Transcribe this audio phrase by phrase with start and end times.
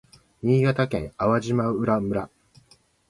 [0.41, 2.31] 新潟県粟島浦村